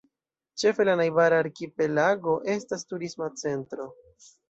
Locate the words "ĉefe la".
0.61-0.95